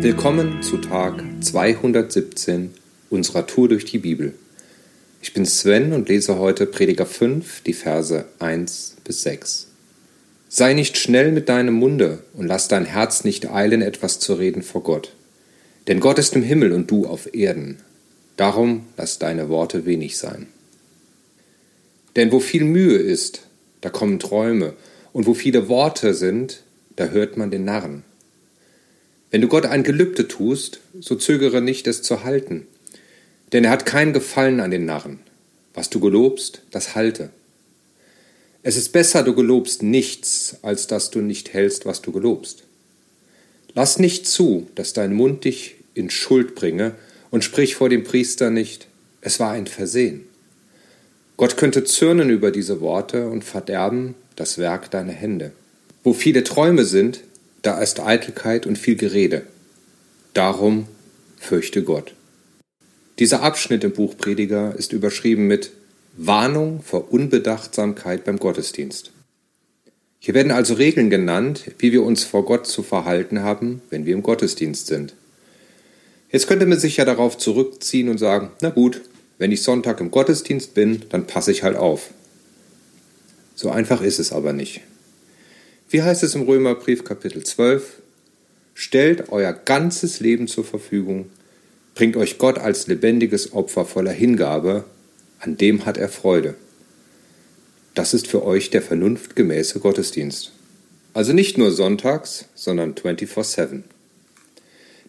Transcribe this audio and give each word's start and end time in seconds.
Willkommen 0.00 0.62
zu 0.62 0.76
Tag 0.76 1.24
217 1.40 2.72
unserer 3.10 3.48
Tour 3.48 3.68
durch 3.68 3.84
die 3.84 3.98
Bibel. 3.98 4.32
Ich 5.20 5.34
bin 5.34 5.44
Sven 5.44 5.92
und 5.92 6.08
lese 6.08 6.38
heute 6.38 6.66
Prediger 6.66 7.04
5, 7.04 7.62
die 7.62 7.72
Verse 7.72 8.24
1 8.38 8.96
bis 9.02 9.22
6. 9.22 9.66
Sei 10.48 10.72
nicht 10.74 10.98
schnell 10.98 11.32
mit 11.32 11.48
deinem 11.48 11.74
Munde 11.74 12.22
und 12.34 12.46
lass 12.46 12.68
dein 12.68 12.84
Herz 12.84 13.24
nicht 13.24 13.50
eilen, 13.50 13.82
etwas 13.82 14.20
zu 14.20 14.34
reden 14.34 14.62
vor 14.62 14.84
Gott. 14.84 15.14
Denn 15.88 15.98
Gott 15.98 16.20
ist 16.20 16.36
im 16.36 16.44
Himmel 16.44 16.70
und 16.72 16.88
du 16.88 17.04
auf 17.04 17.34
Erden. 17.34 17.78
Darum 18.36 18.86
lass 18.96 19.18
deine 19.18 19.48
Worte 19.48 19.84
wenig 19.84 20.16
sein. 20.16 20.46
Denn 22.14 22.30
wo 22.30 22.38
viel 22.38 22.62
Mühe 22.62 22.98
ist, 22.98 23.42
da 23.80 23.90
kommen 23.90 24.20
Träume, 24.20 24.74
und 25.12 25.26
wo 25.26 25.34
viele 25.34 25.68
Worte 25.68 26.14
sind, 26.14 26.62
da 26.94 27.06
hört 27.06 27.36
man 27.36 27.50
den 27.50 27.64
Narren. 27.64 28.04
Wenn 29.30 29.42
du 29.42 29.48
Gott 29.48 29.66
ein 29.66 29.82
Gelübde 29.82 30.26
tust, 30.26 30.80
so 30.98 31.14
zögere 31.14 31.60
nicht, 31.60 31.86
es 31.86 32.02
zu 32.02 32.24
halten. 32.24 32.66
Denn 33.52 33.64
er 33.64 33.70
hat 33.70 33.86
kein 33.86 34.12
Gefallen 34.12 34.60
an 34.60 34.70
den 34.70 34.86
Narren. 34.86 35.20
Was 35.74 35.90
du 35.90 36.00
gelobst, 36.00 36.62
das 36.70 36.94
halte. 36.94 37.30
Es 38.62 38.76
ist 38.76 38.92
besser, 38.92 39.22
du 39.22 39.34
gelobst 39.34 39.82
nichts, 39.82 40.56
als 40.62 40.86
dass 40.86 41.10
du 41.10 41.20
nicht 41.20 41.52
hältst, 41.52 41.86
was 41.86 42.02
du 42.02 42.10
gelobst. 42.10 42.64
Lass 43.74 43.98
nicht 43.98 44.26
zu, 44.26 44.68
dass 44.74 44.92
dein 44.92 45.14
Mund 45.14 45.44
dich 45.44 45.76
in 45.94 46.10
Schuld 46.10 46.54
bringe, 46.54 46.94
und 47.30 47.44
sprich 47.44 47.74
vor 47.74 47.90
dem 47.90 48.04
Priester 48.04 48.50
nicht, 48.50 48.86
es 49.20 49.38
war 49.38 49.52
ein 49.52 49.66
Versehen. 49.66 50.24
Gott 51.36 51.56
könnte 51.56 51.84
zürnen 51.84 52.30
über 52.30 52.50
diese 52.50 52.80
Worte 52.80 53.28
und 53.28 53.44
verderben 53.44 54.14
das 54.34 54.58
Werk 54.58 54.90
deiner 54.90 55.12
Hände. 55.12 55.52
Wo 56.02 56.12
viele 56.14 56.42
Träume 56.42 56.84
sind, 56.84 57.20
da 57.62 57.80
ist 57.80 58.00
Eitelkeit 58.00 58.66
und 58.66 58.78
viel 58.78 58.96
Gerede. 58.96 59.42
Darum 60.34 60.86
fürchte 61.38 61.82
Gott. 61.82 62.14
Dieser 63.18 63.42
Abschnitt 63.42 63.82
im 63.82 63.92
Buch 63.92 64.16
Prediger 64.16 64.74
ist 64.76 64.92
überschrieben 64.92 65.46
mit 65.46 65.72
Warnung 66.16 66.82
vor 66.82 67.12
Unbedachtsamkeit 67.12 68.24
beim 68.24 68.38
Gottesdienst. 68.38 69.12
Hier 70.20 70.34
werden 70.34 70.52
also 70.52 70.74
Regeln 70.74 71.10
genannt, 71.10 71.70
wie 71.78 71.92
wir 71.92 72.02
uns 72.02 72.24
vor 72.24 72.44
Gott 72.44 72.66
zu 72.66 72.82
verhalten 72.82 73.42
haben, 73.42 73.82
wenn 73.90 74.04
wir 74.04 74.14
im 74.14 74.22
Gottesdienst 74.22 74.86
sind. 74.86 75.14
Jetzt 76.30 76.46
könnte 76.46 76.66
man 76.66 76.78
sich 76.78 76.96
ja 76.96 77.04
darauf 77.04 77.38
zurückziehen 77.38 78.08
und 78.08 78.18
sagen, 78.18 78.50
na 78.60 78.70
gut, 78.70 79.00
wenn 79.38 79.52
ich 79.52 79.62
Sonntag 79.62 80.00
im 80.00 80.10
Gottesdienst 80.10 80.74
bin, 80.74 81.04
dann 81.08 81.26
passe 81.26 81.52
ich 81.52 81.62
halt 81.62 81.76
auf. 81.76 82.10
So 83.54 83.70
einfach 83.70 84.02
ist 84.02 84.18
es 84.18 84.32
aber 84.32 84.52
nicht. 84.52 84.80
Wie 85.90 86.02
heißt 86.02 86.22
es 86.22 86.34
im 86.34 86.42
Römerbrief 86.42 87.02
Kapitel 87.02 87.42
12? 87.42 88.02
Stellt 88.74 89.30
euer 89.30 89.54
ganzes 89.54 90.20
Leben 90.20 90.46
zur 90.46 90.64
Verfügung, 90.64 91.30
bringt 91.94 92.14
euch 92.16 92.36
Gott 92.36 92.58
als 92.58 92.88
lebendiges 92.88 93.54
Opfer 93.54 93.86
voller 93.86 94.12
Hingabe, 94.12 94.84
an 95.40 95.56
dem 95.56 95.86
hat 95.86 95.96
er 95.96 96.10
Freude. 96.10 96.56
Das 97.94 98.12
ist 98.12 98.26
für 98.26 98.44
euch 98.44 98.68
der 98.68 98.82
vernunftgemäße 98.82 99.80
Gottesdienst. 99.80 100.52
Also 101.14 101.32
nicht 101.32 101.56
nur 101.56 101.70
sonntags, 101.70 102.44
sondern 102.54 102.92
24-7. 102.92 103.80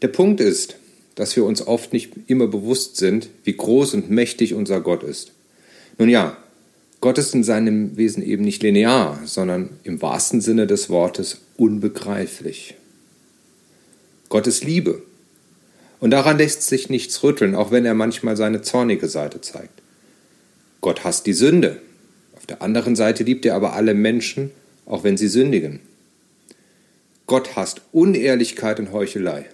Der 0.02 0.08
Punkt 0.08 0.40
ist, 0.40 0.78
dass 1.16 1.36
wir 1.36 1.44
uns 1.44 1.68
oft 1.68 1.92
nicht 1.92 2.14
immer 2.28 2.48
bewusst 2.48 2.96
sind, 2.96 3.28
wie 3.44 3.58
groß 3.58 3.96
und 3.96 4.10
mächtig 4.10 4.54
unser 4.54 4.80
Gott 4.80 5.04
ist. 5.04 5.34
Nun 5.98 6.08
ja, 6.08 6.38
Gott 7.02 7.18
ist 7.18 7.34
in 7.34 7.44
seinem 7.44 7.96
Wesen 7.96 8.22
eben 8.24 8.44
nicht 8.44 8.62
linear, 8.62 9.20
sondern 9.26 9.70
im 9.84 10.02
wahrsten 10.02 10.42
Sinne 10.42 10.68
des 10.68 10.90
Wortes 10.90 11.42
unbegreiflich. 11.56 12.76
Gott 14.28 14.48
ist 14.48 14.64
Liebe. 14.64 15.02
Und 16.02 16.12
daran 16.12 16.38
lässt 16.38 16.64
sich 16.64 16.90
nichts 16.90 17.24
rütteln, 17.24 17.56
auch 17.56 17.72
wenn 17.72 17.86
er 17.86 17.94
manchmal 17.94 18.38
seine 18.38 18.62
zornige 18.62 19.08
Seite 19.08 19.42
zeigt. 19.42 19.82
Gott 20.82 21.04
hasst 21.04 21.26
die 21.26 21.34
Sünde. 21.34 21.82
Auf 22.36 22.46
der 22.46 22.62
anderen 22.62 22.96
Seite 22.96 23.24
liebt 23.24 23.46
er 23.46 23.56
aber 23.56 23.74
alle 23.74 23.94
Menschen, 23.94 24.52
auch 24.86 25.04
wenn 25.04 25.18
sie 25.18 25.28
sündigen. 25.28 25.80
Gott 27.28 27.56
hasst 27.56 27.82
Unehrlichkeit 27.92 28.80
und 28.80 28.92
Heuchelei. 28.92 29.46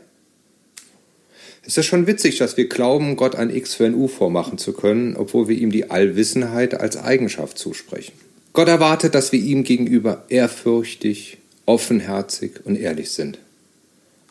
Es 1.68 1.78
ist 1.78 1.88
schon 1.88 2.06
witzig, 2.06 2.38
dass 2.38 2.58
wir 2.58 2.70
glauben, 2.70 3.16
Gott 3.16 3.36
ein 3.36 3.54
X 3.54 3.74
für 3.74 3.86
ein 3.86 3.96
U 3.96 4.08
vormachen 4.08 4.60
zu 4.60 4.74
können, 4.74 5.16
obwohl 5.16 5.48
wir 5.48 5.58
ihm 5.58 5.72
die 5.72 5.90
Allwissenheit 5.90 6.76
als 6.76 6.96
Eigenschaft 6.96 7.58
zusprechen. 7.58 8.14
Gott 8.54 8.68
erwartet, 8.68 9.16
dass 9.16 9.32
wir 9.32 9.40
ihm 9.40 9.64
gegenüber 9.64 10.26
ehrfürchtig, 10.30 11.40
offenherzig 11.66 12.66
und 12.66 12.76
ehrlich 12.76 13.12
sind. 13.12 13.40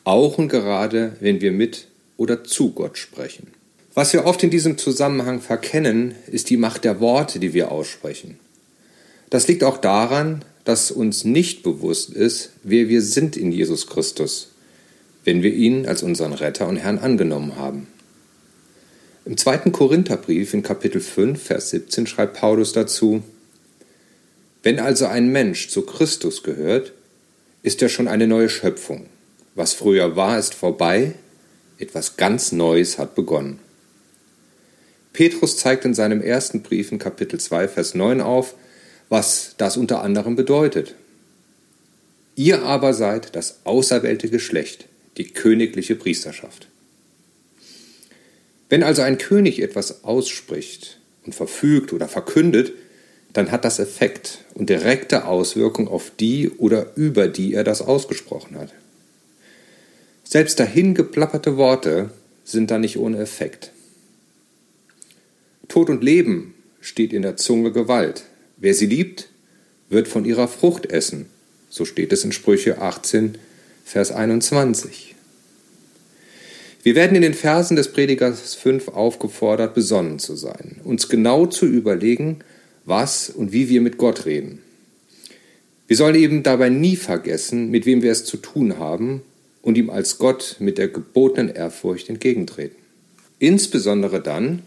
Auch 0.04 0.38
und 0.38 0.48
gerade, 0.48 1.16
wenn 1.20 1.40
wir 1.40 1.50
mit 1.50 1.88
oder 2.16 2.44
zu 2.44 2.70
Gott 2.70 2.98
sprechen. 2.98 3.48
Was 3.94 4.12
wir 4.12 4.26
oft 4.26 4.42
in 4.42 4.50
diesem 4.50 4.78
Zusammenhang 4.78 5.40
verkennen, 5.40 6.14
ist 6.30 6.50
die 6.50 6.56
Macht 6.56 6.84
der 6.84 7.00
Worte, 7.00 7.40
die 7.40 7.52
wir 7.52 7.72
aussprechen. 7.72 8.38
Das 9.30 9.48
liegt 9.48 9.64
auch 9.64 9.78
daran, 9.78 10.44
dass 10.64 10.90
uns 10.90 11.24
nicht 11.24 11.62
bewusst 11.62 12.10
ist, 12.10 12.52
wer 12.62 12.88
wir 12.88 13.02
sind 13.02 13.36
in 13.36 13.50
Jesus 13.50 13.88
Christus 13.88 14.53
wenn 15.24 15.42
wir 15.42 15.52
ihn 15.52 15.86
als 15.86 16.02
unseren 16.02 16.32
Retter 16.32 16.68
und 16.68 16.76
Herrn 16.76 16.98
angenommen 16.98 17.56
haben. 17.56 17.88
Im 19.24 19.36
zweiten 19.38 19.72
Korintherbrief 19.72 20.52
in 20.52 20.62
Kapitel 20.62 21.00
5, 21.00 21.42
Vers 21.42 21.70
17 21.70 22.06
schreibt 22.06 22.34
Paulus 22.34 22.72
dazu, 22.72 23.22
Wenn 24.62 24.78
also 24.78 25.06
ein 25.06 25.28
Mensch 25.28 25.68
zu 25.68 25.82
Christus 25.82 26.42
gehört, 26.42 26.92
ist 27.62 27.80
er 27.80 27.88
schon 27.88 28.06
eine 28.06 28.26
neue 28.26 28.50
Schöpfung. 28.50 29.06
Was 29.54 29.72
früher 29.72 30.16
war, 30.16 30.38
ist 30.38 30.52
vorbei, 30.52 31.14
etwas 31.78 32.16
ganz 32.16 32.52
Neues 32.52 32.98
hat 32.98 33.14
begonnen. 33.14 33.58
Petrus 35.14 35.56
zeigt 35.56 35.84
in 35.84 35.94
seinem 35.94 36.20
ersten 36.20 36.62
Brief 36.62 36.92
in 36.92 36.98
Kapitel 36.98 37.40
2, 37.40 37.68
Vers 37.68 37.94
9 37.94 38.20
auf, 38.20 38.54
was 39.08 39.54
das 39.56 39.76
unter 39.76 40.02
anderem 40.02 40.36
bedeutet. 40.36 40.94
Ihr 42.36 42.62
aber 42.62 42.92
seid 42.92 43.36
das 43.36 43.60
auserwählte 43.64 44.28
Geschlecht, 44.28 44.88
die 45.16 45.28
königliche 45.28 45.94
Priesterschaft. 45.94 46.68
Wenn 48.68 48.82
also 48.82 49.02
ein 49.02 49.18
König 49.18 49.62
etwas 49.62 50.04
ausspricht 50.04 50.98
und 51.24 51.34
verfügt 51.34 51.92
oder 51.92 52.08
verkündet, 52.08 52.72
dann 53.32 53.50
hat 53.50 53.64
das 53.64 53.78
Effekt 53.78 54.44
und 54.54 54.70
direkte 54.70 55.26
Auswirkung 55.26 55.88
auf 55.88 56.12
die 56.18 56.50
oder 56.50 56.92
über 56.96 57.28
die 57.28 57.54
er 57.54 57.64
das 57.64 57.82
ausgesprochen 57.82 58.56
hat. 58.56 58.72
Selbst 60.22 60.58
dahingeplapperte 60.58 61.56
Worte 61.56 62.10
sind 62.44 62.70
da 62.70 62.78
nicht 62.78 62.96
ohne 62.96 63.18
Effekt. 63.18 63.72
Tod 65.68 65.90
und 65.90 66.04
Leben 66.04 66.54
steht 66.80 67.12
in 67.12 67.22
der 67.22 67.36
Zunge 67.36 67.72
Gewalt. 67.72 68.24
Wer 68.56 68.74
sie 68.74 68.86
liebt, 68.86 69.28
wird 69.88 70.08
von 70.08 70.24
ihrer 70.24 70.48
Frucht 70.48 70.86
essen. 70.86 71.26
So 71.68 71.84
steht 71.84 72.12
es 72.12 72.24
in 72.24 72.32
Sprüche 72.32 72.80
18, 72.80 73.36
Vers 73.84 74.10
21. 74.10 75.14
Wir 76.82 76.94
werden 76.94 77.14
in 77.14 77.22
den 77.22 77.34
Versen 77.34 77.76
des 77.76 77.92
Predigers 77.92 78.54
5 78.54 78.88
aufgefordert, 78.88 79.74
besonnen 79.74 80.18
zu 80.18 80.36
sein, 80.36 80.80
uns 80.84 81.08
genau 81.08 81.46
zu 81.46 81.66
überlegen, 81.66 82.40
was 82.84 83.30
und 83.30 83.52
wie 83.52 83.68
wir 83.68 83.80
mit 83.80 83.98
Gott 83.98 84.26
reden. 84.26 84.60
Wir 85.86 85.96
sollen 85.96 86.14
eben 86.14 86.42
dabei 86.42 86.70
nie 86.70 86.96
vergessen, 86.96 87.70
mit 87.70 87.84
wem 87.86 88.02
wir 88.02 88.10
es 88.10 88.24
zu 88.24 88.38
tun 88.38 88.78
haben 88.78 89.22
und 89.62 89.76
ihm 89.76 89.90
als 89.90 90.18
Gott 90.18 90.56
mit 90.58 90.78
der 90.78 90.88
gebotenen 90.88 91.54
Ehrfurcht 91.54 92.08
entgegentreten. 92.08 92.76
Insbesondere 93.38 94.22
dann, 94.22 94.62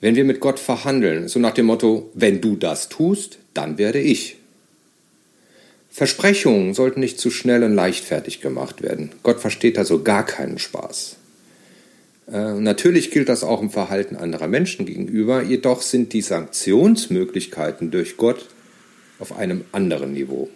wenn 0.00 0.14
wir 0.14 0.24
mit 0.24 0.40
Gott 0.40 0.60
verhandeln, 0.60 1.28
so 1.28 1.40
nach 1.40 1.54
dem 1.54 1.66
Motto, 1.66 2.10
wenn 2.14 2.40
du 2.40 2.54
das 2.54 2.88
tust, 2.88 3.38
dann 3.52 3.78
werde 3.78 4.00
ich. 4.00 4.36
Versprechungen 5.94 6.74
sollten 6.74 6.98
nicht 6.98 7.20
zu 7.20 7.30
schnell 7.30 7.62
und 7.62 7.72
leichtfertig 7.72 8.40
gemacht 8.40 8.82
werden. 8.82 9.12
Gott 9.22 9.38
versteht 9.38 9.78
also 9.78 10.02
gar 10.02 10.26
keinen 10.26 10.58
Spaß. 10.58 11.14
Äh, 12.32 12.54
natürlich 12.54 13.12
gilt 13.12 13.28
das 13.28 13.44
auch 13.44 13.62
im 13.62 13.70
Verhalten 13.70 14.16
anderer 14.16 14.48
Menschen 14.48 14.86
gegenüber, 14.86 15.44
jedoch 15.44 15.82
sind 15.82 16.12
die 16.12 16.20
Sanktionsmöglichkeiten 16.20 17.92
durch 17.92 18.16
Gott 18.16 18.48
auf 19.20 19.36
einem 19.36 19.64
anderen 19.70 20.14
Niveau. 20.14 20.50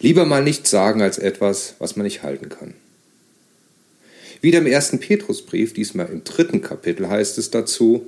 Lieber 0.00 0.24
mal 0.24 0.42
nichts 0.42 0.70
sagen 0.70 1.00
als 1.00 1.18
etwas, 1.18 1.76
was 1.78 1.94
man 1.94 2.02
nicht 2.06 2.24
halten 2.24 2.48
kann. 2.48 2.74
Wieder 4.40 4.58
im 4.58 4.66
ersten 4.66 4.98
Petrusbrief, 4.98 5.74
diesmal 5.74 6.08
im 6.10 6.24
dritten 6.24 6.60
Kapitel, 6.60 7.08
heißt 7.08 7.38
es 7.38 7.52
dazu, 7.52 8.04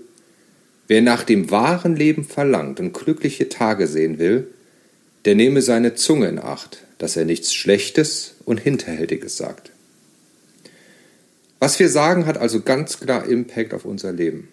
wer 0.89 1.03
nach 1.03 1.23
dem 1.23 1.53
wahren 1.53 1.95
Leben 1.95 2.25
verlangt 2.25 2.81
und 2.81 2.93
glückliche 2.93 3.49
Tage 3.49 3.87
sehen 3.87 4.19
will, 4.19 4.49
der 5.27 5.35
nehme 5.35 5.61
seine 5.61 5.95
Zunge 5.95 6.29
in 6.29 6.39
Acht, 6.39 6.79
dass 6.99 7.17
er 7.17 7.25
nichts 7.25 7.53
Schlechtes 7.53 8.35
und 8.45 8.61
Hinterhältiges 8.61 9.37
sagt. 9.37 9.73
Was 11.59 11.79
wir 11.81 11.89
sagen, 11.89 12.27
hat 12.27 12.39
also 12.39 12.61
ganz 12.61 13.01
klar 13.01 13.27
Impact 13.27 13.75
auf 13.75 13.85
unser 13.85 14.13
Leben. 14.13 14.49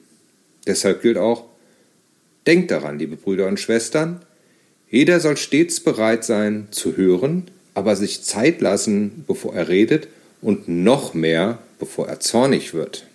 Deshalb 0.65 1.03
gilt 1.03 1.17
auch, 1.17 1.45
denkt 2.47 2.71
daran, 2.71 2.97
liebe 2.97 3.17
Brüder 3.17 3.47
und 3.47 3.59
Schwestern, 3.59 4.21
jeder 4.89 5.19
soll 5.19 5.37
stets 5.37 5.79
bereit 5.79 6.23
sein 6.23 6.67
zu 6.71 6.97
hören, 6.97 7.45
aber 7.75 7.95
sich 7.95 8.23
Zeit 8.23 8.59
lassen, 8.59 9.25
bevor 9.27 9.53
er 9.53 9.67
redet 9.69 10.07
und 10.41 10.67
noch 10.67 11.13
mehr, 11.13 11.59
bevor 11.77 12.07
er 12.07 12.19
zornig 12.19 12.73
wird. 12.73 13.05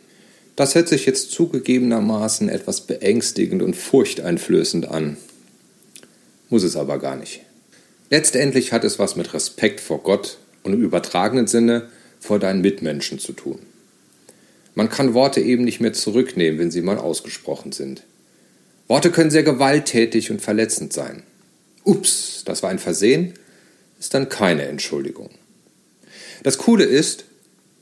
Das 0.55 0.75
hört 0.75 0.89
sich 0.89 1.07
jetzt 1.07 1.33
zugegebenermaßen 1.33 2.49
etwas 2.49 2.83
beängstigend 2.83 3.63
und 3.63 3.75
furchteinflößend 3.75 4.89
an. 4.89 5.17
Muss 6.51 6.63
es 6.63 6.77
aber 6.77 6.99
gar 6.99 7.17
nicht. 7.17 7.43
Letztendlich 8.11 8.73
hat 8.73 8.85
es 8.85 8.99
was 8.99 9.17
mit 9.17 9.35
Respekt 9.35 9.81
vor 9.81 10.03
Gott 10.03 10.39
und 10.63 10.73
im 10.73 10.83
übertragenen 10.83 11.47
Sinne 11.47 11.89
vor 12.21 12.39
deinen 12.39 12.61
Mitmenschen 12.61 13.19
zu 13.19 13.33
tun. 13.33 13.59
Man 14.75 14.89
kann 14.89 15.15
Worte 15.15 15.41
eben 15.41 15.65
nicht 15.65 15.81
mehr 15.81 15.93
zurücknehmen, 15.93 16.59
wenn 16.59 16.71
sie 16.71 16.83
mal 16.83 16.99
ausgesprochen 16.99 17.73
sind. 17.73 18.05
Worte 18.87 19.11
können 19.11 19.31
sehr 19.31 19.43
gewalttätig 19.43 20.31
und 20.31 20.41
verletzend 20.41 20.93
sein. 20.93 21.23
Ups, 21.85 22.43
das 22.45 22.63
war 22.63 22.71
ein 22.71 22.79
Versehen, 22.79 23.35
ist 23.99 24.15
dann 24.15 24.29
keine 24.29 24.63
Entschuldigung. 24.63 25.31
Das 26.43 26.59
Coole 26.59 26.85
ist, 26.85 27.25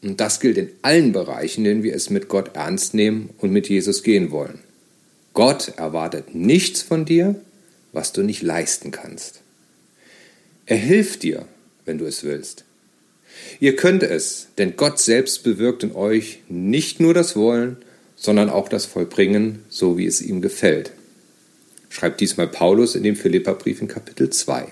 und 0.02 0.20
das 0.20 0.40
gilt 0.40 0.56
in 0.56 0.70
allen 0.82 1.12
Bereichen, 1.12 1.64
in 1.64 1.64
denen 1.64 1.82
wir 1.82 1.94
es 1.94 2.11
mit 2.11 2.28
Gott 2.28 2.55
ernst 2.55 2.94
nehmen 2.94 3.31
und 3.38 3.52
mit 3.52 3.69
Jesus 3.69 4.02
gehen 4.02 4.31
wollen. 4.31 4.61
Gott 5.34 5.75
erwartet 5.76 6.34
nichts 6.34 6.82
von 6.82 7.05
dir, 7.05 7.34
was 7.93 8.12
du 8.12 8.23
nicht 8.23 8.43
leisten 8.43 8.90
kannst. 8.90 9.40
Er 10.66 10.76
hilft 10.76 11.22
dir, 11.22 11.46
wenn 11.84 11.98
du 11.98 12.04
es 12.06 12.24
willst. 12.24 12.64
Ihr 13.60 13.76
könnt 13.76 14.02
es, 14.02 14.48
denn 14.58 14.76
Gott 14.76 14.98
selbst 14.98 15.44
bewirkt 15.44 15.82
in 15.82 15.92
euch 15.92 16.40
nicht 16.48 17.00
nur 17.00 17.14
das 17.14 17.36
Wollen, 17.36 17.76
sondern 18.16 18.50
auch 18.50 18.68
das 18.68 18.86
Vollbringen, 18.86 19.60
so 19.68 19.96
wie 19.96 20.06
es 20.06 20.20
ihm 20.20 20.40
gefällt. 20.40 20.90
Schreibt 21.88 22.20
diesmal 22.20 22.48
Paulus 22.48 22.94
in 22.94 23.02
dem 23.02 23.16
Philipperbrief 23.16 23.80
in 23.80 23.88
Kapitel 23.88 24.30
2. 24.30 24.66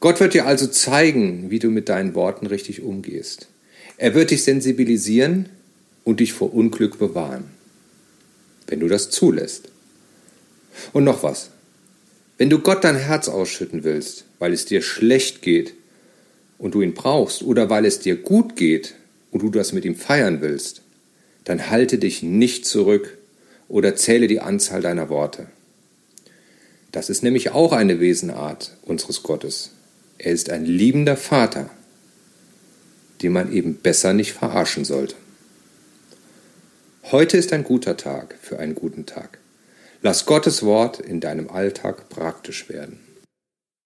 Gott 0.00 0.20
wird 0.20 0.34
dir 0.34 0.46
also 0.46 0.66
zeigen, 0.66 1.50
wie 1.50 1.58
du 1.58 1.70
mit 1.70 1.88
deinen 1.88 2.14
Worten 2.14 2.46
richtig 2.46 2.82
umgehst. 2.82 3.48
Er 3.96 4.14
wird 4.14 4.30
dich 4.30 4.44
sensibilisieren 4.44 5.48
und 6.04 6.20
dich 6.20 6.32
vor 6.32 6.54
Unglück 6.54 6.98
bewahren, 6.98 7.44
wenn 8.66 8.80
du 8.80 8.88
das 8.88 9.10
zulässt. 9.10 9.70
Und 10.92 11.04
noch 11.04 11.22
was. 11.22 11.50
Wenn 12.38 12.50
du 12.50 12.60
Gott 12.60 12.84
dein 12.84 12.96
Herz 12.96 13.28
ausschütten 13.28 13.82
willst, 13.82 14.24
weil 14.38 14.52
es 14.52 14.64
dir 14.64 14.80
schlecht 14.80 15.42
geht 15.42 15.74
und 16.56 16.74
du 16.74 16.82
ihn 16.82 16.94
brauchst, 16.94 17.42
oder 17.42 17.68
weil 17.68 17.84
es 17.84 17.98
dir 17.98 18.14
gut 18.14 18.54
geht 18.54 18.94
und 19.32 19.42
du 19.42 19.50
das 19.50 19.72
mit 19.72 19.84
ihm 19.84 19.96
feiern 19.96 20.40
willst, 20.40 20.82
dann 21.44 21.68
halte 21.68 21.98
dich 21.98 22.22
nicht 22.22 22.64
zurück 22.64 23.18
oder 23.68 23.96
zähle 23.96 24.28
die 24.28 24.40
Anzahl 24.40 24.80
deiner 24.80 25.08
Worte. 25.08 25.46
Das 26.92 27.10
ist 27.10 27.24
nämlich 27.24 27.50
auch 27.50 27.72
eine 27.72 27.98
Wesenart 27.98 28.76
unseres 28.82 29.24
Gottes. 29.24 29.72
Er 30.16 30.32
ist 30.32 30.48
ein 30.48 30.64
liebender 30.64 31.16
Vater, 31.16 31.68
den 33.20 33.32
man 33.32 33.52
eben 33.52 33.74
besser 33.74 34.12
nicht 34.12 34.32
verarschen 34.32 34.84
sollte. 34.84 35.16
Heute 37.10 37.36
ist 37.36 37.52
ein 37.52 37.64
guter 37.64 37.96
Tag 37.96 38.36
für 38.40 38.58
einen 38.60 38.76
guten 38.76 39.06
Tag. 39.06 39.38
Lass 40.00 40.26
Gottes 40.26 40.62
Wort 40.62 41.00
in 41.00 41.20
deinem 41.20 41.50
Alltag 41.50 42.08
praktisch 42.08 42.68
werden. 42.68 43.07